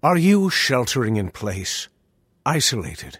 [0.00, 1.88] Are you sheltering in place,
[2.46, 3.18] isolated,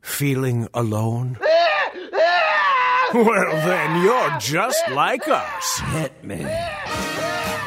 [0.00, 1.36] feeling alone?
[3.12, 5.80] well, then you're just like us.
[5.86, 6.46] Hit me.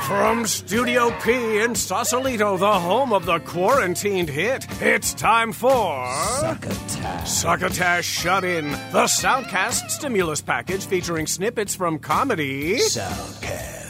[0.07, 6.09] From Studio P in Sausalito, the home of the quarantined hit, it's time for.
[6.39, 7.29] Succotash.
[7.29, 12.77] Succotash Shut In, the Soundcast stimulus package featuring snippets from comedy.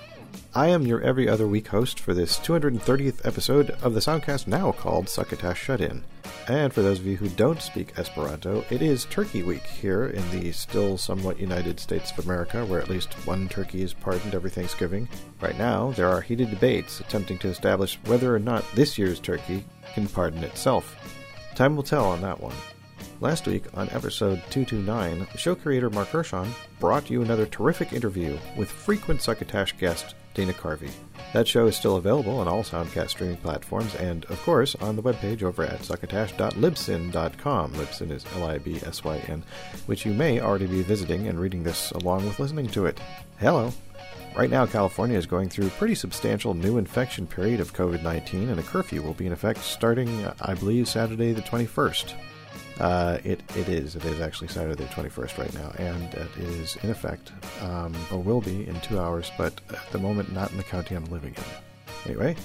[0.54, 4.72] I am your every other week host for this 230th episode of the Soundcast now
[4.72, 6.02] called Succotash Shut In.
[6.48, 10.30] And for those of you who don't speak Esperanto, it is Turkey Week here in
[10.30, 14.50] the still somewhat United States of America, where at least one turkey is pardoned every
[14.50, 15.08] Thanksgiving.
[15.40, 19.64] Right now, there are heated debates attempting to establish whether or not this year's turkey
[19.92, 20.96] can pardon itself.
[21.56, 22.54] Time will tell on that one.
[23.18, 28.70] Last week, on episode 229, show creator Mark Hershon brought you another terrific interview with
[28.70, 30.90] frequent Succotash guest Dana Carvey.
[31.32, 35.02] That show is still available on all Soundcast streaming platforms and, of course, on the
[35.02, 37.72] webpage over at succotash.libsyn.com.
[37.72, 39.42] Libsyn is L I B S Y N,
[39.86, 43.00] which you may already be visiting and reading this along with listening to it.
[43.38, 43.72] Hello!
[44.36, 48.50] Right now, California is going through a pretty substantial new infection period of COVID 19,
[48.50, 52.12] and a curfew will be in effect starting, I believe, Saturday the 21st.
[52.78, 53.96] Uh, it, it is.
[53.96, 57.32] It is actually Saturday the 21st right now, and it is in effect,
[57.62, 60.94] um, or will be in two hours, but at the moment not in the county
[60.94, 61.44] I'm living in.
[62.04, 62.36] Anyway,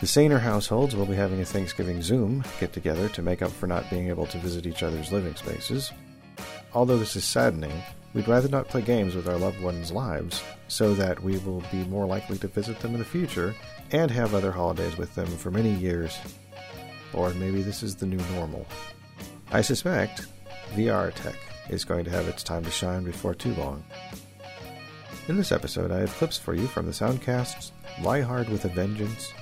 [0.00, 3.66] the saner households will be having a Thanksgiving Zoom get together to make up for
[3.66, 5.92] not being able to visit each other's living spaces.
[6.72, 7.72] Although this is saddening,
[8.14, 11.84] we'd rather not play games with our loved ones' lives so that we will be
[11.84, 13.54] more likely to visit them in the future
[13.90, 16.16] and have other holidays with them for many years.
[17.12, 18.66] Or maybe this is the new normal.
[19.52, 20.26] I suspect
[20.74, 21.34] VR tech
[21.68, 23.82] is going to have its time to shine before too long.
[25.26, 28.68] In this episode, I have clips for you from the Soundcasts Lie Hard with a
[28.68, 29.32] Vengeance,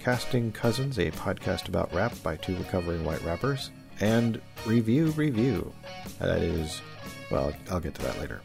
[0.00, 3.70] Casting Cousins, a podcast about rap by two recovering white rappers,
[4.00, 5.72] and Review Review.
[6.18, 6.82] That is,
[7.30, 8.40] well, I'll get to that later.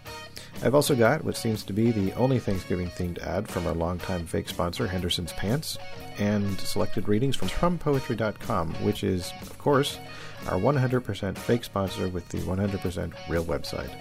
[0.63, 4.25] I've also got what seems to be the only Thanksgiving themed ad from our longtime
[4.25, 5.77] fake sponsor, Henderson's Pants,
[6.17, 9.99] and selected readings from TrumPoetry.com, which is, of course,
[10.47, 13.91] our 100% fake sponsor with the 100% real website.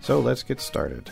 [0.00, 1.10] So let's get started.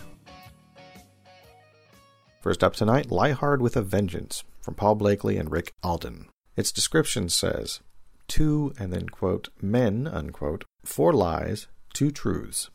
[2.40, 6.26] First up tonight, Lie Hard with a Vengeance from Paul Blakely and Rick Alden.
[6.56, 7.80] Its description says,
[8.28, 12.70] Two, and then quote, men, unquote, four lies, two truths.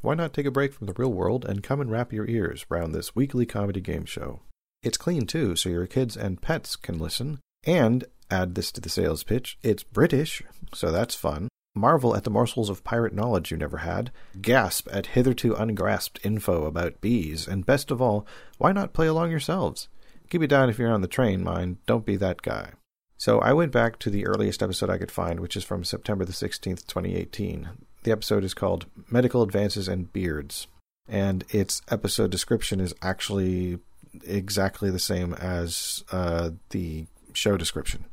[0.00, 2.64] Why not take a break from the real world and come and wrap your ears
[2.68, 4.40] round this weekly comedy game show?
[4.82, 7.40] It's clean too, so your kids and pets can listen.
[7.64, 10.42] And add this to the sales pitch it's British,
[10.74, 11.48] so that's fun.
[11.74, 14.10] Marvel at the morsels of pirate knowledge you never had.
[14.40, 17.46] Gasp at hitherto ungrasped info about bees.
[17.46, 18.26] And best of all,
[18.58, 19.88] why not play along yourselves?
[20.28, 21.78] Keep it down if you're on the train, mind.
[21.86, 22.72] Don't be that guy.
[23.16, 26.24] So I went back to the earliest episode I could find, which is from September
[26.24, 27.68] the 16th, 2018.
[28.02, 30.66] The episode is called Medical Advances and Beards.
[31.08, 33.78] And its episode description is actually
[34.24, 38.04] exactly the same as uh, the show description.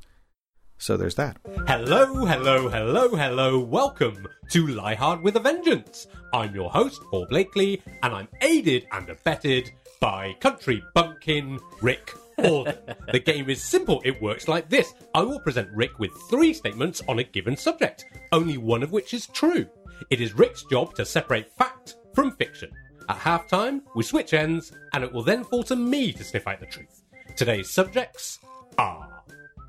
[0.78, 1.38] So there's that.
[1.68, 3.59] Hello, hello, hello, hello.
[3.59, 6.08] Welcome to Lie Hard with a Vengeance.
[6.34, 12.12] I'm your host, Paul Blakely, and I'm aided and abetted by country bumpkin Rick
[12.44, 12.75] Alden.
[13.12, 14.02] the game is simple.
[14.03, 14.94] It works like this.
[15.16, 19.14] I will present Rick with three statements on a given subject, only one of which
[19.14, 19.66] is true.
[20.09, 22.69] It is Rick's job to separate fact from fiction.
[23.08, 26.59] At halftime, we switch ends, and it will then fall to me to sniff out
[26.59, 27.03] the truth.
[27.35, 28.40] Today's subjects
[28.78, 29.15] are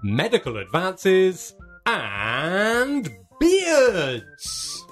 [0.07, 4.85] medical advances and beards.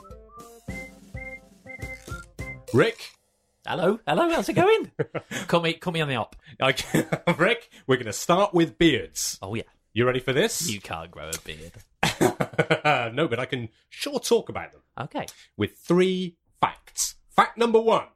[2.73, 3.13] Rick,
[3.67, 4.91] Hello, hello, how's it going?
[5.47, 6.37] call me, call me on the op.
[6.61, 6.75] I,
[7.39, 9.39] Rick, we're going to start with beards.
[9.41, 9.63] Oh yeah,
[9.95, 10.69] You ready for this?
[10.71, 11.73] you can't grow a beard.
[13.15, 15.27] no, but I can sure talk about them Okay.
[15.57, 17.15] with three facts.
[17.35, 18.07] Fact number one.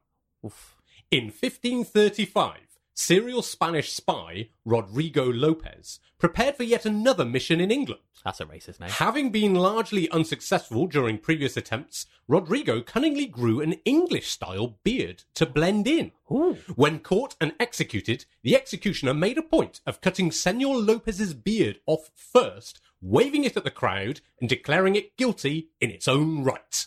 [0.44, 0.74] Oof.
[1.10, 2.58] In 1535,
[2.98, 8.02] serial Spanish spy Rodrigo Lopez prepared for yet another mission in England.
[8.24, 8.90] That's a racist name.
[8.90, 15.46] Having been largely unsuccessful during previous attempts, Rodrigo cunningly grew an English style beard to
[15.46, 16.10] blend in.
[16.30, 16.58] Ooh.
[16.74, 22.10] When caught and executed, the executioner made a point of cutting Senor Lopez's beard off
[22.16, 26.86] first, waving it at the crowd, and declaring it guilty in its own right.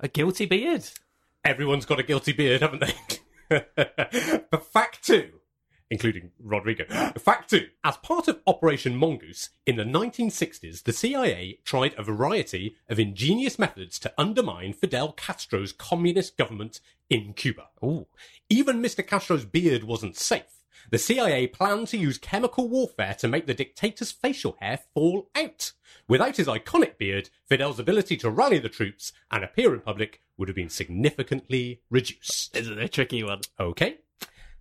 [0.00, 0.88] A guilty beard.
[1.44, 3.66] Everyone's got a guilty beard, haven't they?
[4.50, 5.39] but fact two
[5.90, 6.84] including Rodrigo.
[7.18, 7.68] Fact two.
[7.84, 13.58] As part of Operation Mongoose, in the 1960s, the CIA tried a variety of ingenious
[13.58, 17.68] methods to undermine Fidel Castro's communist government in Cuba.
[17.84, 18.06] Ooh.
[18.48, 19.06] Even Mr.
[19.06, 20.60] Castro's beard wasn't safe.
[20.90, 25.72] The CIA planned to use chemical warfare to make the dictator's facial hair fall out.
[26.08, 30.48] Without his iconic beard, Fidel's ability to rally the troops and appear in public would
[30.48, 32.54] have been significantly reduced.
[32.54, 33.40] This is a tricky one.
[33.58, 33.98] Okay.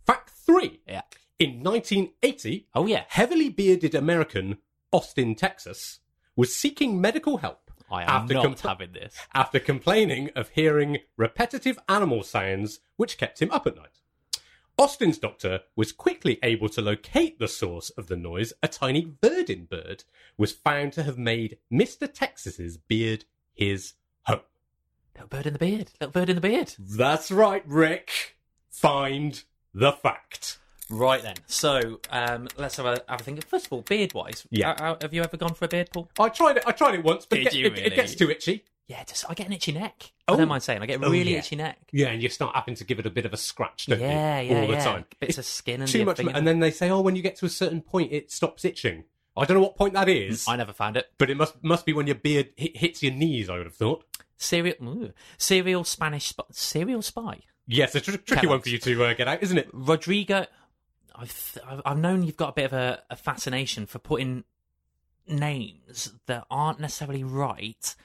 [0.06, 0.82] Fact three.
[0.88, 1.02] Yeah.
[1.38, 3.06] In 1980, Oh, yeah.
[3.10, 4.58] heavily bearded American
[4.92, 6.00] Austin, Texas,
[6.36, 9.16] was seeking medical help I am after, not com- having this.
[9.34, 14.00] after complaining of hearing repetitive animal sounds which kept him up at night.
[14.78, 18.54] Austin's doctor was quickly able to locate the source of the noise.
[18.64, 20.06] A tiny verdin bird
[20.38, 22.12] was found to have made Mr.
[22.12, 23.94] Texas's beard his
[24.24, 24.40] home.
[25.16, 25.92] Little bird in the beard.
[26.00, 26.76] Little bird in the beard.
[26.80, 28.38] That's right, Rick.
[28.70, 29.44] Find
[29.74, 30.58] the fact.
[30.90, 31.36] Right then.
[31.46, 33.46] So um, let's have a, have a think.
[33.48, 34.96] First of all, beard wise, Yeah.
[35.02, 36.10] have you ever gone for a beard, Paul?
[36.20, 36.64] I tried it.
[36.66, 37.96] I tried it once, but Did it, you it- it really?
[37.96, 38.64] gets too itchy.
[38.88, 40.12] Yeah, just I get an itchy neck.
[40.28, 40.34] Oh.
[40.34, 41.38] I don't mind saying I get a Oh, really yeah.
[41.40, 41.78] itchy neck.
[41.92, 44.40] Yeah, and you start having to give it a bit of a scratch, don't Yeah,
[44.40, 44.50] you?
[44.52, 44.84] yeah, All the yeah.
[44.84, 45.06] time.
[45.20, 46.20] Bits of skin and too much.
[46.20, 49.04] And then they say, oh, when you get to a certain point, it stops itching.
[49.38, 51.06] I don't know what point that is, I never found it.
[51.20, 53.48] but it must must be when your beard hit, hits your knees.
[53.48, 54.06] I would have thought.
[54.38, 57.42] Serial, ooh, serial Spanish sp- serial spy.
[57.72, 59.70] Yes, it's a tr- tricky one for you to uh, get out, isn't it?
[59.72, 60.48] Rodrigo,
[61.16, 64.44] I've I've- I've known you've got a bit of a, a fascination for putting
[65.28, 67.96] names that aren't necessarily right,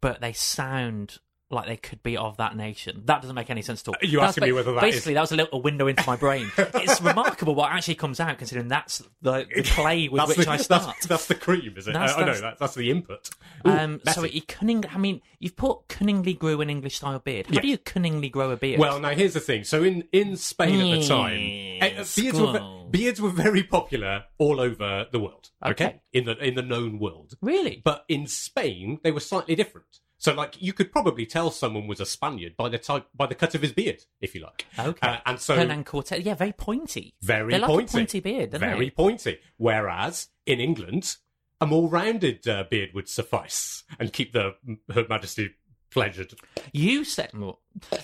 [0.00, 1.18] but they sound
[1.52, 3.02] like they could be of that nation.
[3.06, 3.94] That doesn't make any sense at all.
[4.02, 6.02] Are you That's asking me whether that basically is- that was a little window into
[6.06, 6.50] my brain.
[6.58, 10.52] it's remarkable what actually comes out, considering that's the, the play with That's which the,
[10.52, 10.96] I start.
[11.08, 11.92] that's the cream, is it?
[11.92, 13.30] That's- I, I know that's- that's, that's the input.
[13.64, 14.84] Um, so he cunning.
[14.92, 17.46] I mean, you've put cunningly grew an English style beard.
[17.46, 18.80] How do you cunningly grow a beard?
[18.80, 19.64] Well, now here's the thing.
[19.64, 23.62] So in, in Spain at the time, Mm, eh, uh, beards, were, beards were very
[23.62, 25.50] popular all over the world.
[25.64, 26.00] Okay, Okay.
[26.12, 27.34] in the in the known world.
[27.40, 27.80] really?
[27.84, 30.00] But in Spain, they were slightly different.
[30.22, 33.34] So, like, you could probably tell someone was a Spaniard by the type, by the
[33.34, 34.66] cut of his beard, if you like.
[34.78, 35.08] Okay.
[35.08, 36.24] Uh, and so, Hernan Cortez.
[36.24, 37.14] Yeah, very pointy.
[37.20, 38.90] very like pointy, pointy beard, very they?
[38.90, 39.40] pointy.
[39.56, 41.16] Whereas in England,
[41.60, 44.54] a more rounded uh, beard would suffice and keep the
[44.94, 45.56] Her Majesty
[45.92, 46.34] pleasured.
[46.72, 47.30] You said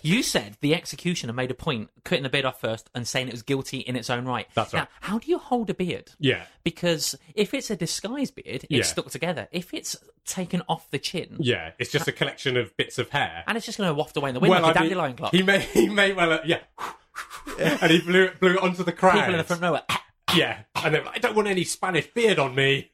[0.02, 3.32] you said the executioner made a point cutting the beard off first and saying it
[3.32, 4.46] was guilty in its own right.
[4.54, 4.88] That's now, right.
[5.00, 6.12] How do you hold a beard?
[6.18, 8.82] Yeah, Because if it's a disguised beard, it's Yeah.
[8.82, 9.48] stuck together.
[9.52, 11.72] If it's taken off the chin, yeah.
[11.78, 13.44] It's just a collection of bits of hair.
[13.46, 15.16] and it's just going to waft away in the wind like a I mean, dandelion
[15.16, 15.32] clock.
[15.34, 16.60] He may, he may well, uh, yeah.
[17.58, 19.14] and he blew it, blew it onto the crowd.
[19.14, 19.82] People in the front row are,
[20.36, 22.92] Yeah, and they're like, I don't want any Spanish beard on me.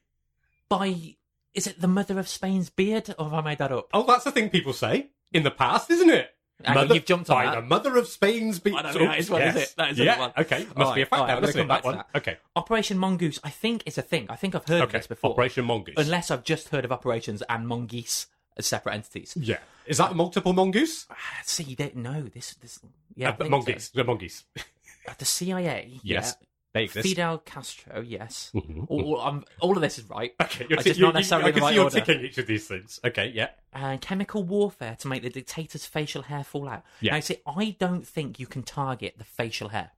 [0.69, 1.15] by
[1.55, 3.89] is it the mother of Spain's beard, or have I made that up?
[3.93, 6.29] Oh, that's the thing people say in the past, isn't it?
[6.63, 7.55] Hang on, you've jumped on by that.
[7.55, 8.77] the mother of Spain's beard.
[8.77, 9.73] I don't think that is one, is it?
[9.77, 10.19] That is a yeah.
[10.19, 10.31] one.
[10.37, 11.97] Okay, must All be a right, fact right, now, I'm come back That to one.
[11.97, 12.17] that.
[12.17, 12.37] Okay.
[12.55, 14.27] Operation Mongoose, I think, is a thing.
[14.29, 15.31] I think I've heard of this before.
[15.31, 15.95] Operation Mongoose.
[15.97, 19.33] Unless I've just heard of operations and mongoose as separate entities.
[19.39, 19.57] Yeah.
[19.85, 21.05] Is that multiple mongoose?
[21.11, 21.97] Ah, See, you don't
[22.33, 22.53] this.
[22.55, 22.79] This,
[23.15, 23.89] yeah, Uh, mongoose.
[23.89, 24.43] The mongoose.
[24.55, 24.63] so.
[25.07, 26.35] Uh, The CIA, Yes.
[26.39, 26.47] Yeah.
[26.87, 28.51] Fidel Castro, yes.
[28.53, 28.85] Mhm.
[28.89, 30.33] all, um, all of this is right.
[30.41, 31.75] Okay, you're I ti- just you- not you- necessarily I in the can right see
[31.75, 31.99] you're order.
[32.01, 32.99] ticking each of these things.
[33.03, 33.49] Okay, yeah.
[33.73, 36.83] And chemical warfare to make the dictator's facial hair fall out.
[37.01, 37.13] Yeah.
[37.13, 39.91] Now, see, I don't think you can target the facial hair.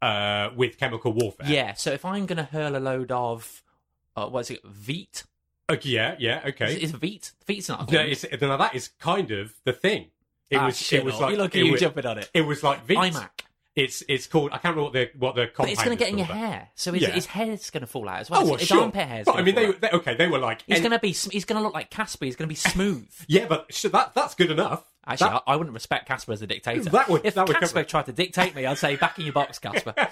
[0.00, 1.46] Uh, with chemical warfare.
[1.48, 3.62] Yeah, so if I'm going to hurl a load of,
[4.16, 5.24] uh, what is it, Veet?
[5.70, 6.74] Okay, yeah, yeah, okay.
[6.74, 7.32] Is, is Veet?
[7.46, 10.10] Veet's not a No, it's, no, that is kind of the thing.
[10.50, 10.76] It Ah, was.
[10.76, 11.30] shit, it was like.
[11.30, 12.28] you look at you was, jumping on it.
[12.34, 13.12] It was like Veet.
[13.12, 13.28] iMac.
[13.74, 14.50] It's it's called.
[14.52, 16.68] I can't remember what the what the But it's going to get in your hair,
[16.74, 17.10] so his, Yeah.
[17.12, 18.40] his hair's going to fall out as well.
[18.40, 18.82] Oh, his well, his sure.
[18.82, 20.14] armpit hair's But I mean, they, they okay.
[20.14, 20.60] They were like.
[20.66, 21.12] He's any- going to be.
[21.12, 22.26] He's going to look like Casper.
[22.26, 23.08] He's going to be smooth.
[23.28, 24.84] Yeah, but sh- that that's good enough.
[25.06, 26.82] Actually, That- I, I wouldn't respect Casper as a dictator.
[26.90, 29.32] That would- if that would Casper tried to dictate me, I'd say back in your
[29.32, 29.94] box, Casper.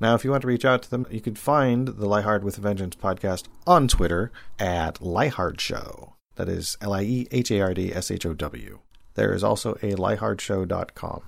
[0.00, 2.42] Now, if you want to reach out to them, you can find the Lie Hard
[2.42, 6.14] with a Vengeance podcast on Twitter at Liehard Show.
[6.36, 8.78] That is L I E H A R D S H O W.
[9.14, 11.22] There is also a liehardshow.com.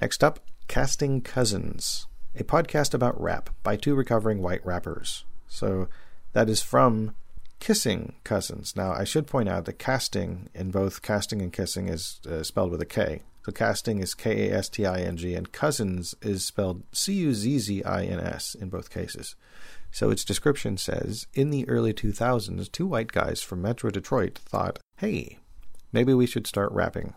[0.00, 5.24] Next up, Casting Cousins, a podcast about rap by two recovering white rappers.
[5.46, 5.88] So
[6.32, 7.14] that is from
[7.58, 8.74] Kissing Cousins.
[8.74, 12.70] Now, I should point out that casting in both casting and kissing is uh, spelled
[12.70, 13.22] with a K.
[13.44, 17.12] So casting is K A S T I N G, and cousins is spelled C
[17.14, 19.34] U Z Z I N S in both cases.
[19.90, 24.78] So its description says In the early 2000s, two white guys from Metro Detroit thought,
[24.98, 25.38] hey,
[25.92, 27.14] maybe we should start rapping.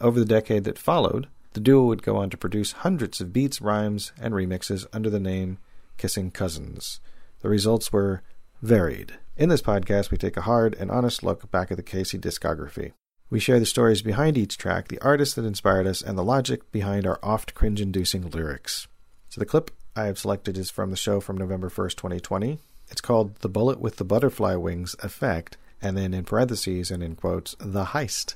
[0.00, 3.62] Over the decade that followed, the duo would go on to produce hundreds of beats,
[3.62, 5.56] rhymes, and remixes under the name
[5.96, 7.00] Kissing Cousins.
[7.40, 8.20] The results were
[8.60, 9.14] varied.
[9.38, 12.92] In this podcast, we take a hard and honest look back at the Casey discography.
[13.30, 16.70] We share the stories behind each track, the artists that inspired us, and the logic
[16.72, 18.86] behind our oft cringe inducing lyrics.
[19.30, 22.58] So the clip I have selected is from the show from November 1st, 2020.
[22.90, 27.16] It's called The Bullet with the Butterfly Wings Effect, and then in parentheses and in
[27.16, 28.34] quotes, The Heist.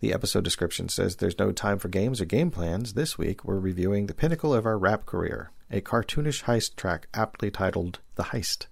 [0.00, 2.94] The episode description says there's no time for games or game plans.
[2.94, 7.50] This week we're reviewing the pinnacle of our rap career, a cartoonish heist track aptly
[7.50, 8.66] titled The Heist.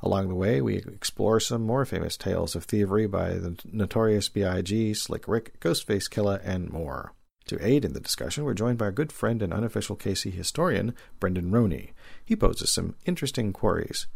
[0.00, 4.94] Along the way, we explore some more famous tales of thievery by the notorious B.I.G.,
[4.94, 7.12] Slick Rick, Ghostface Killah, and more.
[7.46, 10.96] To aid in the discussion, we're joined by our good friend and unofficial KC historian,
[11.20, 11.92] Brendan Roney.
[12.24, 14.08] He poses some interesting queries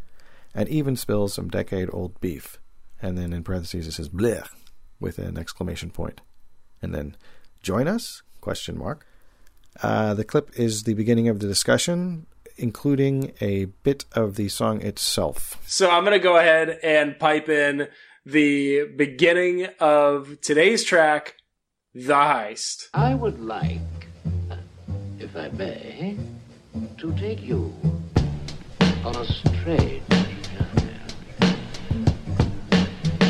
[0.53, 2.59] and even spills some decade old beef.
[3.01, 4.49] And then in parentheses it says bleh
[4.99, 6.23] with an exclamation point.
[6.83, 7.17] And then
[7.63, 8.23] join us?
[8.41, 9.07] Question mark.
[9.83, 14.81] Uh, the clip is the beginning of the discussion including a bit of the song
[14.83, 15.63] itself.
[15.67, 17.89] So I'm going to go ahead and pipe in
[18.25, 21.37] the beginning of today's track,
[21.95, 22.89] The Heist.
[22.95, 23.81] I would like,
[25.19, 26.17] if I may,
[26.99, 27.73] to take you
[29.05, 30.97] on a strange journey.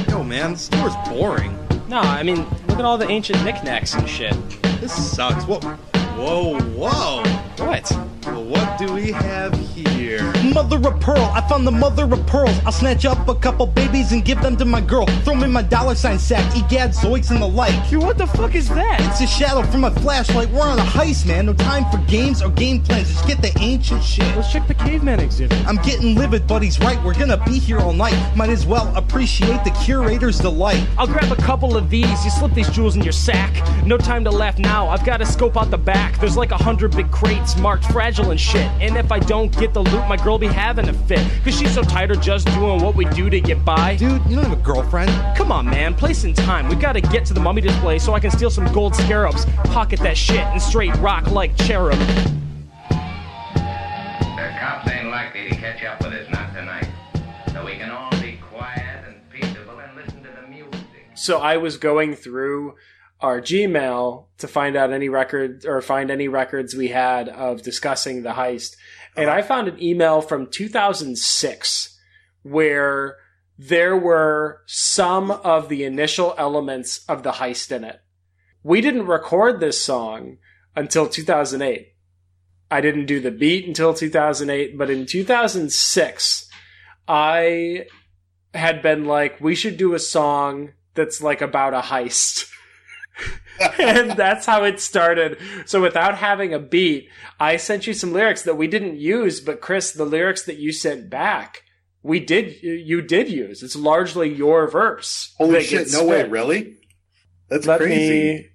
[0.09, 1.59] Yo, man, this store's boring.
[1.89, 4.35] No, I mean, look at all the ancient knickknacks and shit.
[4.83, 5.45] This sucks.
[5.45, 7.23] Whoa, whoa, whoa.
[7.65, 7.91] What?
[8.27, 9.55] Well, what do we have
[9.91, 10.23] here?
[10.53, 12.59] Mother of pearl, I found the mother of pearls.
[12.65, 15.07] I'll snatch up a couple babies and give them to my girl.
[15.25, 17.89] Throw me my dollar sign sack, egad, zoiks, and the like.
[17.89, 19.01] Dude, what the fuck is that?
[19.01, 20.49] It's a shadow from my flashlight.
[20.51, 21.47] We're on a heist, man.
[21.47, 23.13] No time for games or game plans.
[23.13, 24.27] Just get the ancient shit.
[24.37, 25.67] Let's check the caveman exhibit.
[25.67, 27.03] I'm getting livid, but he's right.
[27.05, 28.17] We're gonna be here all night.
[28.37, 30.87] Might as well appreciate the curator's delight.
[30.99, 32.25] I'll grab a couple of these.
[32.25, 33.53] You slip these jewels in your sack.
[33.85, 34.89] No time to laugh now.
[34.89, 36.19] I've got to scope out the back.
[36.19, 38.67] There's like a hundred big crates marked fragile and shit.
[38.81, 41.21] And if I don't get the loot, my girl be having a fit.
[41.45, 43.97] Cause she's so tired of just doing what we do to get by.
[43.97, 45.11] Dude, you don't have a girlfriend.
[45.37, 45.95] Come on, man.
[45.95, 46.69] Place and time.
[46.69, 50.01] We gotta get to the mummy display so I can steal some gold scarabs, pocket
[50.01, 51.99] that shit, and straight rock like cherub.
[51.99, 52.17] The
[54.59, 56.89] cops ain't likely to catch up with us, not tonight.
[57.53, 60.81] So we can all be quiet and peaceable and listen to the music.
[61.17, 62.77] So I was going through
[63.21, 68.23] our Gmail to find out any records or find any records we had of discussing
[68.23, 68.77] the heist.
[69.17, 71.99] And I found an email from 2006
[72.43, 73.17] where
[73.59, 78.01] there were some of the initial elements of the heist in it.
[78.63, 80.39] We didn't record this song
[80.75, 81.95] until 2008.
[82.71, 86.51] I didn't do the beat until 2008, but in 2006,
[87.09, 87.87] I
[88.53, 92.51] had been like, we should do a song that's like about a heist.
[93.79, 95.39] and that's how it started.
[95.67, 97.09] So without having a beat,
[97.41, 100.73] I sent you some lyrics that we didn't use, but Chris, the lyrics that you
[100.73, 101.63] sent back,
[102.03, 103.63] we did, you did use.
[103.63, 105.35] It's largely your verse.
[105.39, 105.91] Holy shit!
[105.93, 106.77] No way, really?
[107.49, 108.35] That's Let crazy.
[108.35, 108.47] me.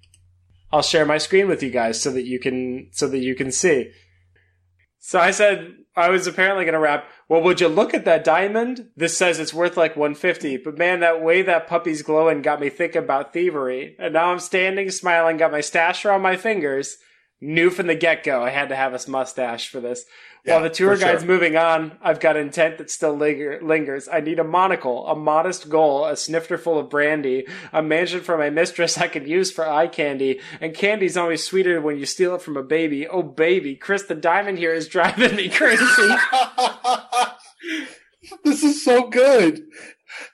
[0.72, 3.52] I'll share my screen with you guys so that you can so that you can
[3.52, 3.90] see.
[4.98, 7.08] So I said I was apparently going to rap.
[7.28, 8.88] Well, would you look at that diamond?
[8.96, 10.58] This says it's worth like 150.
[10.58, 13.96] But man, that way that puppy's glowing got me thinking about thievery.
[13.98, 16.96] And now I'm standing, smiling, got my stash around my fingers.
[17.40, 20.04] Knew from the get go I had to have a mustache for this.
[20.44, 21.12] Yeah, While the tour for sure.
[21.12, 24.08] guide's moving on, I've got intent that still linger- lingers.
[24.12, 28.36] I need a monocle, a modest goal, a snifter full of brandy, a mansion for
[28.36, 32.34] my mistress I can use for eye candy, and candy's always sweeter when you steal
[32.34, 33.06] it from a baby.
[33.06, 35.84] Oh baby, Chris the Diamond here is driving me crazy.
[38.44, 39.60] this is so good,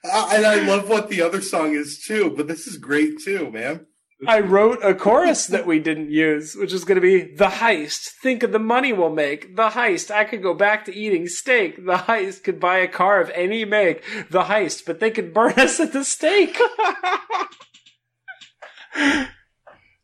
[0.04, 2.32] Uh, and I love what the other song is too.
[2.34, 3.84] But this is great too, man.
[4.26, 8.08] I wrote a chorus that we didn't use, which is going to be the heist.
[8.20, 9.54] Think of the money we'll make.
[9.54, 10.10] The heist.
[10.10, 11.76] I could go back to eating steak.
[11.76, 14.02] The heist could buy a car of any make.
[14.30, 16.58] The heist, but they could burn us at the stake.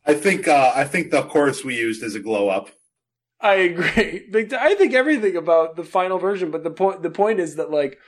[0.06, 2.70] I think uh, I think the chorus we used is a glow up.
[3.40, 4.28] I agree.
[4.52, 7.98] I think everything about the final version, but the point the point is that like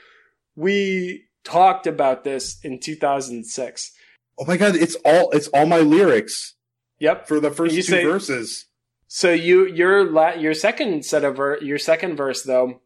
[0.55, 3.91] we talked about this in 2006.
[4.39, 6.55] Oh my god, it's all it's all my lyrics
[6.99, 7.27] Yep.
[7.27, 8.65] for the first You two say- verses.
[9.07, 12.81] So you your la- your second set of ver- your second verse though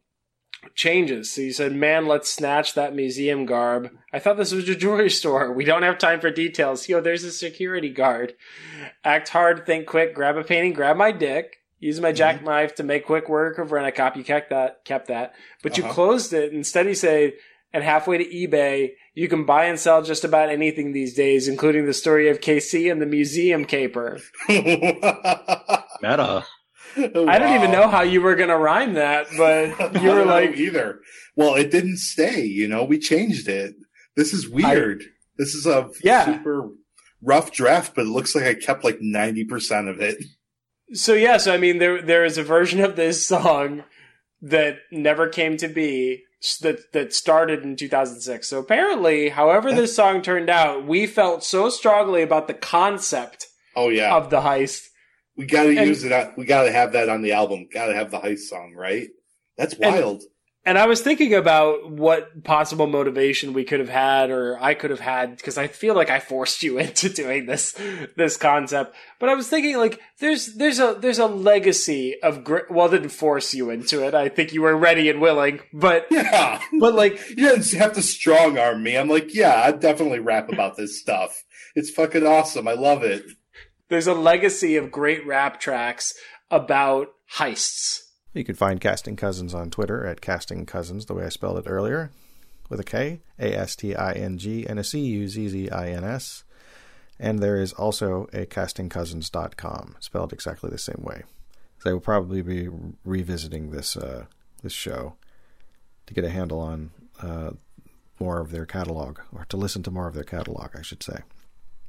[0.74, 1.30] changes.
[1.32, 5.10] So you said, "Man, let's snatch that museum garb." I thought this was a jewelry
[5.20, 5.52] store.
[5.52, 6.88] We don't have time for details.
[6.88, 8.34] Yo, there's a security guard.
[9.04, 10.14] Act hard, think quick.
[10.14, 11.56] Grab a painting, grab my dick.
[11.80, 14.16] Use my jackknife to make quick work of rent a cop.
[14.16, 15.92] You kept that, kept that, but you Uh-huh.
[15.92, 16.52] closed it.
[16.52, 17.34] Instead, you say,
[17.72, 21.86] and halfway to eBay, you can buy and sell just about anything these days, including
[21.86, 24.20] the story of KC and the museum caper.
[24.48, 26.44] Meta.
[26.96, 30.56] I don't even know how you were going to rhyme that, but you were like,
[30.56, 31.00] either.
[31.36, 32.44] Well, it didn't stay.
[32.44, 33.74] You know, we changed it.
[34.16, 35.02] This is weird.
[35.38, 36.26] this is a Yeah.
[36.26, 36.68] super
[37.22, 40.22] rough draft, but it looks like I kept like ninety percent of it.
[40.92, 43.84] So yes, I mean there there is a version of this song
[44.42, 46.24] that never came to be
[46.62, 48.48] that that started in 2006.
[48.48, 53.46] So apparently, however this song turned out, we felt so strongly about the concept
[53.76, 54.88] Oh yeah, of the heist.
[55.36, 56.12] we got to use it.
[56.12, 57.68] On, we got to have that on the album.
[57.72, 59.08] Got to have the heist song, right?
[59.56, 60.22] That's wild.
[60.64, 64.90] And I was thinking about what possible motivation we could have had, or I could
[64.90, 67.72] have had, because I feel like I forced you into doing this
[68.16, 68.94] this concept.
[69.18, 72.92] But I was thinking, like, there's there's a there's a legacy of gr- well, I
[72.92, 74.14] didn't force you into it.
[74.14, 78.02] I think you were ready and willing, but yeah, but like you didn't have to
[78.02, 78.96] strong arm me.
[78.96, 81.42] I'm like, yeah, I definitely rap about this stuff.
[81.74, 82.68] It's fucking awesome.
[82.68, 83.24] I love it.
[83.88, 86.14] there's a legacy of great rap tracks
[86.50, 88.00] about heists.
[88.34, 91.68] You can find Casting Cousins on Twitter at Casting Cousins, the way I spelled it
[91.68, 92.10] earlier,
[92.70, 95.70] with a K, A S T I N G, and a C U Z Z
[95.70, 96.44] I N S.
[97.18, 101.24] And there is also a castingcousins.com, spelled exactly the same way.
[101.78, 102.68] So I will probably be
[103.04, 104.24] revisiting this uh,
[104.62, 105.16] this show
[106.06, 107.50] to get a handle on uh,
[108.18, 111.18] more of their catalog, or to listen to more of their catalog, I should say,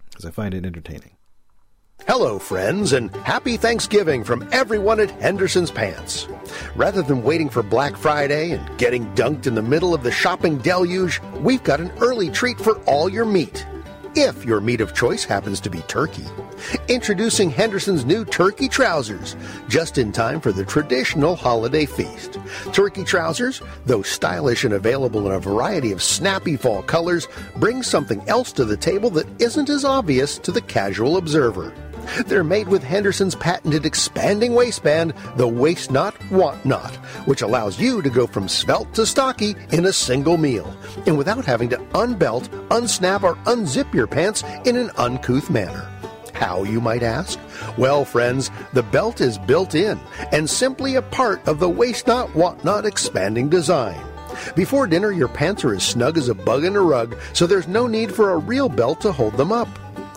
[0.09, 1.15] because I find it entertaining.
[2.05, 6.27] Hello, friends, and happy Thanksgiving from everyone at Henderson's Pants.
[6.75, 10.57] Rather than waiting for Black Friday and getting dunked in the middle of the shopping
[10.57, 13.65] deluge, we've got an early treat for all your meat.
[14.15, 16.25] If your meat of choice happens to be turkey.
[16.89, 19.37] Introducing Henderson's new turkey trousers,
[19.69, 22.37] just in time for the traditional holiday feast.
[22.73, 28.21] Turkey trousers, though stylish and available in a variety of snappy fall colors, bring something
[28.27, 31.73] else to the table that isn't as obvious to the casual observer.
[32.25, 36.93] They're made with Henderson's patented expanding waistband, the Waist Not Want Not,
[37.25, 41.45] which allows you to go from svelte to stocky in a single meal, and without
[41.45, 45.89] having to unbelt, unsnap, or unzip your pants in an uncouth manner.
[46.33, 47.39] How, you might ask?
[47.77, 49.99] Well, friends, the belt is built in
[50.31, 54.03] and simply a part of the Waist Not Want Not expanding design.
[54.55, 57.67] Before dinner, your pants are as snug as a bug in a rug, so there's
[57.67, 59.69] no need for a real belt to hold them up.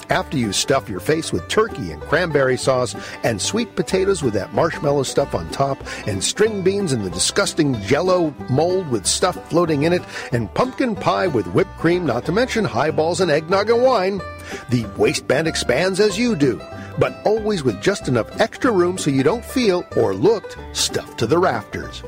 [0.08, 4.54] After you stuff your face with turkey and cranberry sauce and sweet potatoes with that
[4.54, 9.82] marshmallow stuff on top and string beans in the disgusting jello mold with stuff floating
[9.82, 13.82] in it and pumpkin pie with whipped cream, not to mention highballs and eggnog and
[13.82, 14.20] wine,
[14.70, 16.60] the waistband expands as you do,
[16.98, 21.26] but always with just enough extra room so you don't feel or looked stuffed to
[21.26, 22.02] the rafters.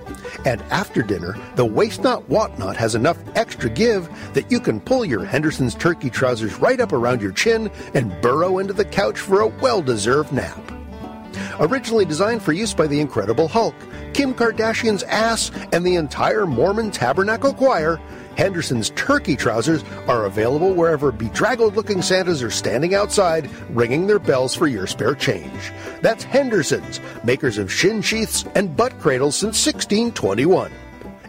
[0.44, 4.81] And after dinner, the Waist Not Want Not has enough extra give that you can
[4.81, 9.18] pull your Henderson's turkey trousers right up around your chin and burrow into the couch
[9.18, 10.61] for a well deserved nap.
[11.61, 13.74] Originally designed for use by the Incredible Hulk,
[14.14, 18.01] Kim Kardashian's ass, and the entire Mormon Tabernacle Choir,
[18.38, 24.55] Henderson's turkey trousers are available wherever bedraggled looking Santas are standing outside ringing their bells
[24.55, 25.72] for your spare change.
[26.03, 30.70] That's Henderson's, makers of shin sheaths and butt cradles since 1621.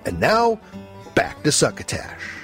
[0.06, 0.60] And now,
[1.16, 2.39] back to Succotash.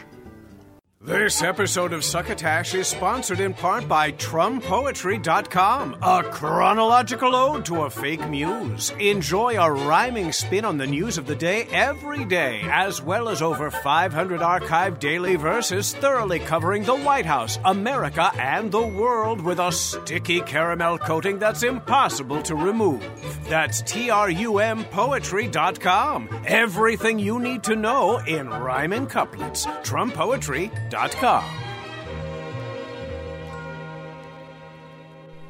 [1.05, 7.89] This episode of Succotash is sponsored in part by TrumPoetry.com, a chronological ode to a
[7.91, 8.89] fake muse.
[8.99, 13.43] Enjoy a rhyming spin on the news of the day every day, as well as
[13.43, 19.59] over 500 archived daily verses thoroughly covering the White House, America, and the world with
[19.59, 23.07] a sticky caramel coating that's impossible to remove.
[23.47, 26.45] That's TRUMPoetry.com.
[26.47, 29.67] Everything you need to know in rhyming couplets.
[29.67, 30.94] TrumPoetry.com.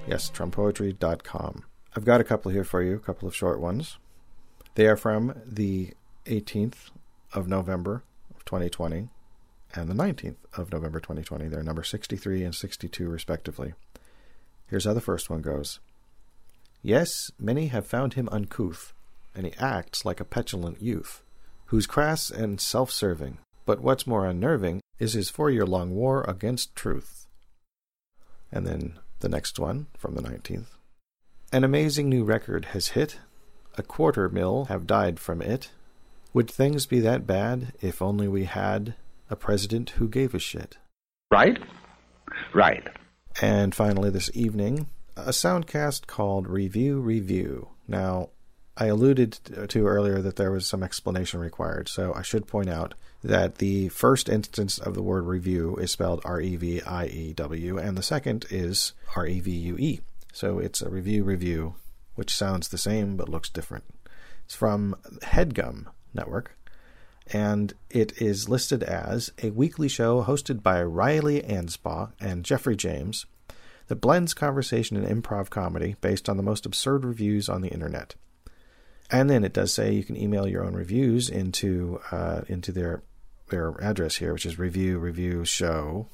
[0.07, 1.63] Yes, TrumPoetry.com.
[1.95, 3.97] I've got a couple here for you, a couple of short ones.
[4.75, 5.93] They are from the
[6.25, 6.91] 18th
[7.33, 8.03] of November
[8.35, 9.09] of 2020
[9.73, 11.47] and the 19th of November 2020.
[11.47, 13.73] They're number 63 and 62, respectively.
[14.67, 15.79] Here's how the first one goes
[16.81, 18.93] Yes, many have found him uncouth,
[19.33, 21.23] and he acts like a petulant youth,
[21.67, 23.39] who's crass and self serving.
[23.65, 27.27] But what's more unnerving is his four year long war against truth.
[28.51, 30.67] And then the next one from the 19th.
[31.51, 33.17] An amazing new record has hit.
[33.77, 35.69] A quarter mil have died from it.
[36.33, 38.95] Would things be that bad if only we had
[39.29, 40.77] a president who gave a shit?
[41.31, 41.57] Right?
[42.53, 42.87] Right.
[43.41, 47.69] And finally, this evening, a soundcast called Review Review.
[47.87, 48.29] Now,
[48.77, 52.93] I alluded to earlier that there was some explanation required, so I should point out
[53.23, 57.33] that the first instance of the word review is spelled R E V I E
[57.33, 60.01] W, and the second is R E V U E.
[60.33, 61.75] So it's a review review,
[62.15, 63.85] which sounds the same but looks different.
[64.43, 66.57] It's from Headgum Network,
[67.31, 73.25] and it is listed as a weekly show hosted by Riley Anspaugh and Jeffrey James
[73.87, 78.15] that blends conversation and improv comedy based on the most absurd reviews on the internet.
[79.11, 83.03] And then it does say you can email your own reviews into uh, into their
[83.49, 86.07] their address here, which is review review show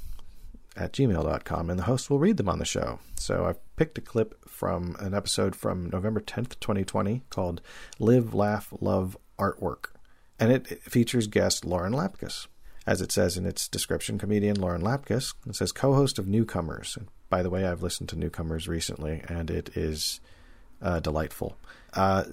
[0.76, 3.00] at gmail.com, and the host will read them on the show.
[3.16, 7.62] So I've picked a clip from an episode from November 10th, 2020 called
[8.00, 9.90] Live, Laugh, Love Artwork.
[10.40, 12.48] And it, features guest Lauren Lapkus.
[12.88, 16.98] As it says in its description, comedian Lauren Lapkus, it says co host of Newcomers.
[16.98, 20.20] And by the way, I've listened to Newcomers recently, and it is
[20.82, 21.58] uh, delightful.
[21.94, 22.24] Uh,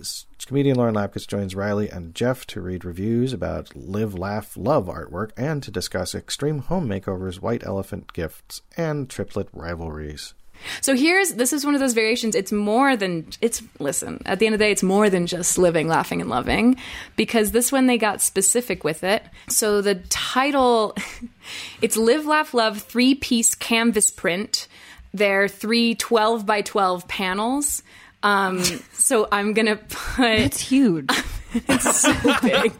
[0.46, 5.30] comedian Lauren Lapkus joins Riley and Jeff to read reviews about Live, Laugh, Love artwork
[5.36, 10.34] and to discuss extreme home makeovers, white elephant gifts, and triplet rivalries.
[10.80, 12.34] So here's this is one of those variations.
[12.34, 15.58] It's more than it's listen, at the end of the day, it's more than just
[15.58, 16.76] living, laughing, and loving.
[17.16, 19.22] Because this one they got specific with it.
[19.48, 20.96] So the title
[21.82, 24.68] it's Live, Laugh, Love three piece canvas print.
[25.14, 27.82] They're three 12 by 12 panels.
[28.22, 30.30] Um, so I'm gonna put.
[30.30, 31.10] It's huge.
[31.54, 32.72] it's so big.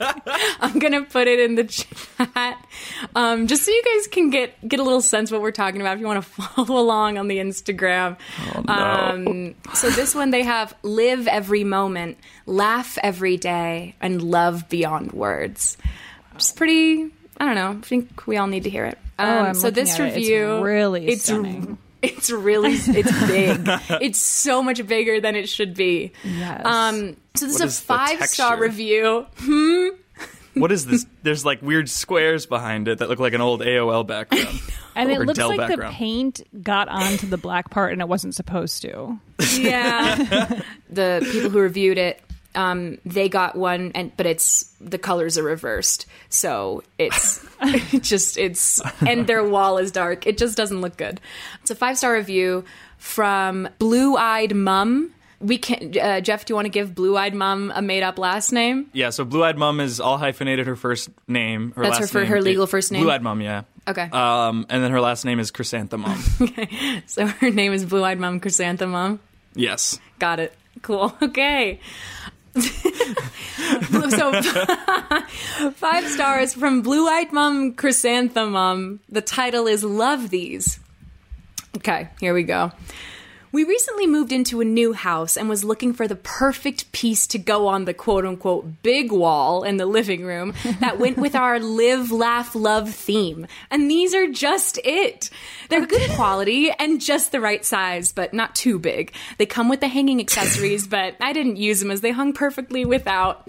[0.61, 2.67] I'm gonna put it in the chat,
[3.15, 5.95] um, just so you guys can get get a little sense what we're talking about.
[5.95, 8.17] If you want to follow along on the Instagram.
[8.55, 8.75] Oh, no.
[8.75, 15.13] um, so this one they have live every moment, laugh every day, and love beyond
[15.13, 15.77] words.
[16.35, 17.11] It's pretty.
[17.41, 17.79] I don't know.
[17.79, 18.99] I think we all need to hear it.
[19.21, 20.07] Oh, I'm so looking this at it.
[20.09, 21.79] It's review, really it's stunning.
[22.03, 23.61] It's really it's big.
[24.03, 26.13] it's so much bigger than it should be.
[26.25, 26.63] Yes.
[26.65, 27.17] Um.
[27.35, 29.27] So this What is is a five star review.
[29.39, 29.89] Hmm.
[30.55, 31.07] What is this?
[31.23, 34.49] There's like weird squares behind it that look like an old AOL background.
[34.97, 35.93] And it looks Dell like background.
[35.95, 39.17] the paint got onto the black part and it wasn't supposed to.
[39.57, 40.17] Yeah.
[40.91, 42.21] the people who reviewed it,
[42.59, 48.37] um, they got one, and but it's the colors are reversed, so it's it just
[48.37, 50.27] it's and their wall is dark.
[50.27, 51.21] It just doesn't look good.
[51.63, 52.65] It's a five star review
[52.99, 55.13] from Blue Eyed Mum.
[55.41, 56.45] We can uh, Jeff.
[56.47, 58.91] Do you want to give Blue Eyed Mum a made up last name?
[58.93, 60.67] Yeah, so Blue Eyed Mum is all hyphenated.
[60.67, 63.03] Her first name, her That's her last fir- name, her legal first name?
[63.05, 63.63] Blue Eyed Mum, yeah.
[63.87, 64.09] Okay.
[64.13, 66.19] Um, and then her last name is Chrysanthemum.
[66.43, 67.03] Okay.
[67.07, 69.21] So her name is Blue Eyed Mum Chrysanthemum.
[69.55, 70.01] yes.
[70.19, 70.55] Got it.
[70.83, 71.15] Cool.
[71.23, 71.79] Okay.
[74.11, 74.43] so
[75.73, 79.01] five stars from Blue Eyed Mum Chrysanthemum.
[79.09, 80.81] The title is Love These.
[81.77, 82.73] Okay, here we go.
[83.51, 87.39] We recently moved into a new house and was looking for the perfect piece to
[87.39, 91.59] go on the quote unquote big wall in the living room that went with our
[91.61, 93.47] live, laugh, love theme.
[93.71, 95.31] And these are just it.
[95.69, 99.13] They're good quality and just the right size, but not too big.
[99.39, 102.85] They come with the hanging accessories, but I didn't use them as they hung perfectly
[102.85, 103.49] without.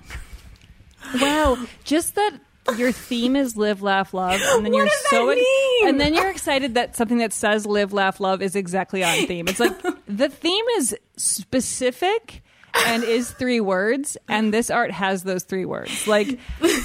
[1.21, 2.39] Wow, just that
[2.77, 5.87] your theme is live, laugh, love, and then What you're so mean?
[5.87, 9.47] and then you're excited that something that says live, laugh, love is exactly on theme.
[9.47, 9.75] It's like
[10.07, 12.43] the theme is specific
[12.85, 16.07] and is three words, and this art has those three words.
[16.07, 16.39] Like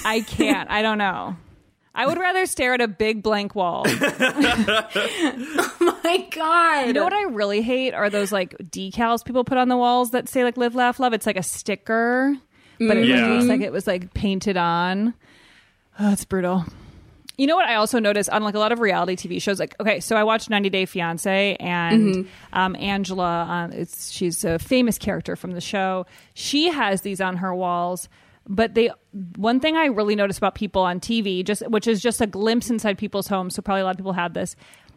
[0.04, 1.36] I can't, I don't know.
[1.96, 3.84] I would rather stare at a big blank wall.
[3.86, 4.00] oh
[6.04, 6.88] My God.
[6.88, 10.10] You know what I really hate are those like decals people put on the walls
[10.10, 11.12] that say like live, laugh, love.
[11.12, 12.36] It's like a sticker,
[12.78, 13.10] but it mm-hmm.
[13.10, 13.28] Yeah.
[13.28, 15.14] looks like it was like painted on.
[15.98, 16.64] Oh, it's brutal.
[17.36, 19.74] You know what I also noticed on like a lot of reality TV shows, like
[19.80, 22.26] okay, so I watched 90 Day Fiance and Mhm.
[22.52, 26.06] um, Angela, um, it's she's a famous character from the show.
[26.34, 28.08] She has these on her walls,
[28.48, 28.90] but they
[29.36, 32.70] one thing I really noticed about people on TV, just which is just a glimpse
[32.70, 33.56] inside people's homes.
[33.56, 34.54] So probably a lot of people have this.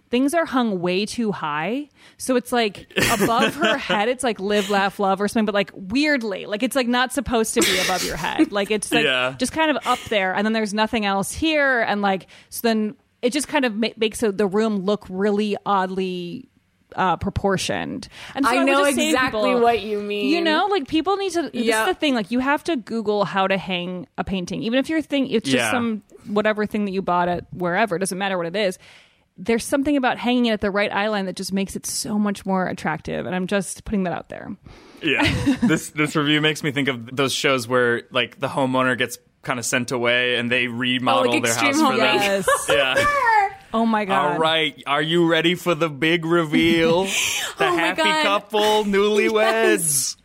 [0.10, 2.88] Things are hung way too high, so it's like
[3.22, 4.08] above her head.
[4.08, 7.54] It's like live, laugh, love, or something, but like weirdly, like it's like not supposed
[7.56, 8.52] to be above your head.
[8.54, 9.36] Like it's like Yeah.
[9.38, 12.96] just kind of up there, and then there's nothing else here, and like so then
[13.22, 16.48] it just kind of ma- makes the the room look really oddly
[16.96, 18.08] uh, proportioned.
[18.34, 20.30] And so I would know just say to exactly people, what you mean.
[20.30, 21.44] You know, like people need to.
[21.44, 21.82] This Yeah.
[21.82, 22.16] is the thing.
[22.16, 25.46] Like you have to Google how to hang a painting, even if your thing it's
[25.50, 25.72] just Yeah.
[25.72, 27.98] some whatever thing that you bought at wherever.
[27.98, 28.80] It doesn't matter what it is.
[29.38, 32.18] There's something about hanging it at the right eye line that just makes it so
[32.18, 33.26] much more attractive.
[33.26, 34.56] And I'm just putting that out there.
[35.02, 35.22] Yeah.
[35.64, 39.60] this this review makes me think of those shows where like the homeowner gets kind
[39.60, 42.44] of sent away and they remodel Oh, like their house Home for them.
[42.70, 43.06] Yeah.
[43.74, 44.34] Oh my god.
[44.34, 44.82] All right.
[44.88, 47.04] Are you ready for the big reveal?
[47.04, 47.10] the
[47.60, 48.24] Oh happy God.
[48.24, 50.16] couple, newlyweds.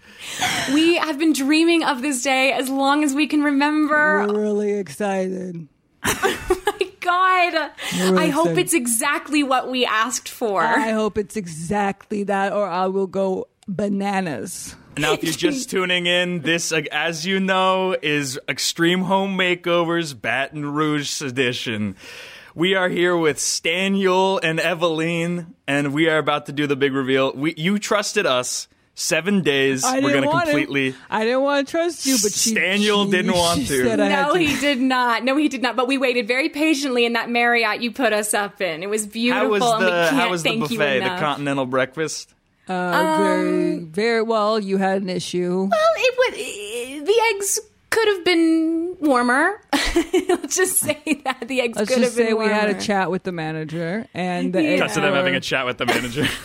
[0.72, 4.28] We have been dreaming of this day as long as we can remember.
[4.32, 5.66] really excited.
[7.00, 8.58] God, really I hope excited.
[8.58, 10.62] it's exactly what we asked for.
[10.62, 14.76] I hope it's exactly that, or I will go bananas.
[14.96, 20.20] Now, if you're just tuning in, this, uh, as you know, is Extreme Home Makeovers
[20.20, 21.96] Baton Rouge edition.
[22.54, 26.92] We are here with Staniel and Eveline, and we are about to do the big
[26.92, 27.32] reveal.
[27.32, 28.68] We, you trusted us.
[28.94, 29.84] Seven days.
[29.84, 30.52] I We're going to want to.
[30.52, 30.94] completely.
[31.08, 32.54] I didn't want to trust you, but she.
[32.54, 33.84] Staniel she- didn't want she to.
[33.88, 34.38] said I had No, to.
[34.38, 35.24] he did not.
[35.24, 35.76] No, he did not.
[35.76, 38.82] But we waited very patiently in that Marriott you put us up in.
[38.82, 41.00] It was beautiful, How was and we the can't How was the thank you buffet?
[41.00, 42.34] The continental breakfast.
[42.68, 44.58] Uh, very, very well.
[44.60, 45.68] You had an issue.
[45.70, 47.06] Well, it would.
[47.06, 49.60] The eggs could have been warmer.
[50.28, 52.78] Let's just say that the eggs Let's could just have been say we had a
[52.80, 54.68] chat with the manager, and the Yeah.
[54.70, 56.26] eggs Cut to them having a chat with the manager.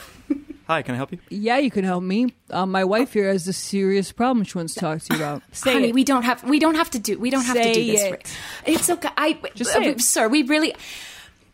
[0.68, 1.20] Hi, can I help you?
[1.30, 2.34] Yeah, you can help me.
[2.50, 5.42] Um, my wife here has a serious problem she wants to talk to you about.
[5.54, 5.96] Say Honey, it.
[5.96, 8.02] we don't have we don't have to do we don't have to do this.
[8.04, 8.38] it.
[8.66, 9.08] It's okay.
[9.16, 10.02] I Just uh, say it.
[10.02, 10.76] sir, we really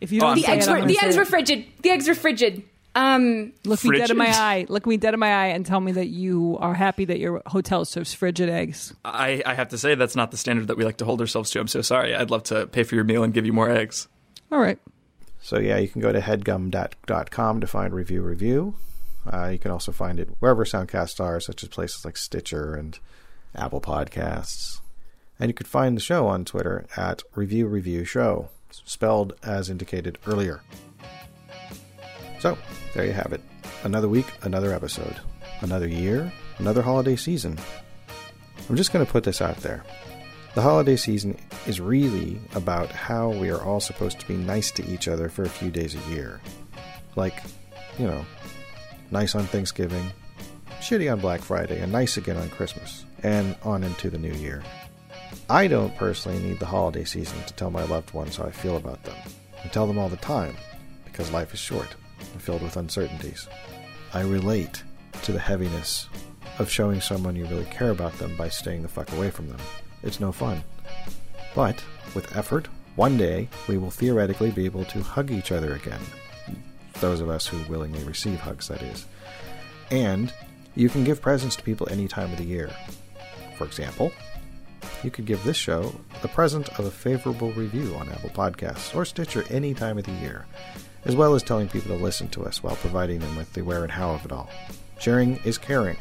[0.00, 1.18] If you don't the eggs it, were the eggs it.
[1.18, 1.64] were frigid.
[1.82, 2.64] The eggs were frigid.
[2.96, 4.66] Um, Look me dead in my eye.
[4.68, 7.42] Look me dead in my eye and tell me that you are happy that your
[7.46, 8.94] hotel serves frigid eggs.
[9.04, 11.50] I, I have to say that's not the standard that we like to hold ourselves
[11.50, 11.60] to.
[11.60, 12.14] I'm so sorry.
[12.14, 14.06] I'd love to pay for your meal and give you more eggs.
[14.52, 14.78] All right.
[15.40, 18.74] So yeah, you can go to headgum.com to find review review.
[19.30, 22.98] Uh, you can also find it wherever soundcasts are, such as places like Stitcher and
[23.54, 24.80] Apple Podcasts.
[25.38, 30.18] And you can find the show on Twitter at Review Review Show, spelled as indicated
[30.26, 30.60] earlier.
[32.38, 32.58] So
[32.94, 33.40] there you have it.
[33.82, 35.16] Another week, another episode.
[35.60, 37.58] Another year, another holiday season.
[38.68, 39.84] I'm just going to put this out there.
[40.54, 44.86] The holiday season is really about how we are all supposed to be nice to
[44.88, 46.40] each other for a few days a year.
[47.16, 47.42] Like,
[47.98, 48.24] you know,
[49.14, 50.10] nice on Thanksgiving,
[50.80, 54.60] shitty on Black Friday, and nice again on Christmas, and on into the new year.
[55.48, 58.76] I don't personally need the holiday season to tell my loved ones how I feel
[58.76, 59.16] about them.
[59.64, 60.56] I tell them all the time,
[61.04, 61.94] because life is short
[62.32, 63.46] and filled with uncertainties.
[64.12, 64.82] I relate
[65.22, 66.08] to the heaviness
[66.58, 69.60] of showing someone you really care about them by staying the fuck away from them.
[70.02, 70.64] It's no fun.
[71.54, 71.80] But,
[72.16, 76.00] with effort, one day we will theoretically be able to hug each other again.
[77.00, 79.06] Those of us who willingly receive hugs, that is.
[79.90, 80.32] And
[80.74, 82.70] you can give presents to people any time of the year.
[83.56, 84.12] For example,
[85.02, 89.04] you could give this show the present of a favorable review on Apple Podcasts or
[89.04, 90.46] Stitcher any time of the year,
[91.04, 93.82] as well as telling people to listen to us while providing them with the where
[93.82, 94.48] and how of it all.
[94.98, 95.96] Sharing is caring,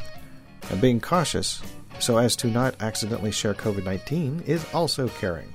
[0.70, 1.62] and being cautious
[2.00, 5.52] so as to not accidentally share COVID 19 is also caring.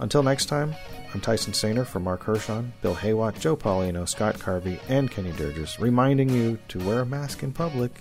[0.00, 0.74] Until next time,
[1.14, 5.78] I'm Tyson Sainer for Mark Hershon, Bill Haywatt, Joe Paulino, Scott Carvey, and Kenny Durgis,
[5.80, 7.92] reminding you to wear a mask in public,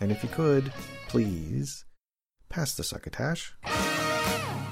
[0.00, 0.72] and if you could,
[1.06, 1.84] please
[2.48, 3.54] pass the succotash.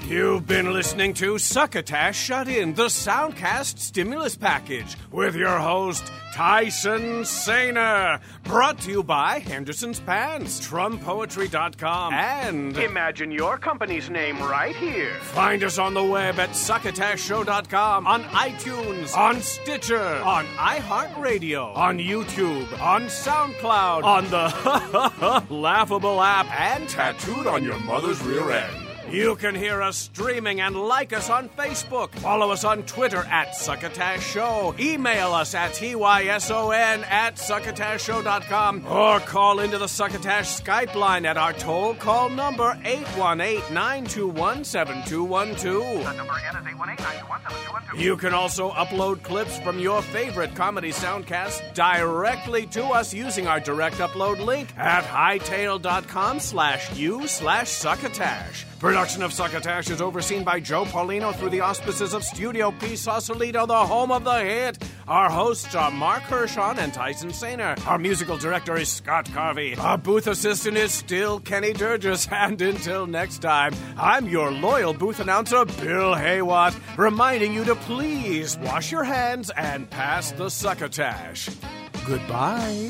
[0.07, 7.23] You've been listening to Succotash Shut In, the Soundcast Stimulus Package, with your host, Tyson
[7.23, 8.21] Sainer.
[8.45, 15.13] Brought to you by Henderson's Pants, TrumPoetry.com, and Imagine your company's name right here.
[15.15, 22.79] find us on the web at succotashshow.com, on iTunes, on Stitcher, on iHeartRadio, on YouTube,
[22.79, 28.86] on SoundCloud, on the laughable app, and tattooed on your mother's rear end.
[29.09, 32.09] You can hear us streaming and like us on Facebook.
[32.15, 34.75] Follow us on Twitter at Succotash Show.
[34.77, 41.53] Email us at TYSON at succotashshow.com or call into the Succotash Skype line at our
[41.53, 46.03] toll call number 818 921 7212.
[46.03, 51.73] The number again is 818 You can also upload clips from your favorite comedy soundcast
[51.73, 58.65] directly to us using our direct upload link at hightail.com slash u slash succotash.
[58.97, 62.95] Production of Succotash is overseen by Joe Paulino through the auspices of Studio P.
[62.95, 64.83] Sausalito, the home of the hit.
[65.07, 67.77] Our hosts are Mark Hershon and Tyson Sainer.
[67.85, 69.77] Our musical director is Scott Carvey.
[69.77, 72.27] Our booth assistant is still Kenny Durgis.
[72.47, 78.57] And until next time, I'm your loyal booth announcer, Bill Haywatt, reminding you to please
[78.57, 81.49] wash your hands and pass the succotash.
[82.03, 82.89] Goodbye.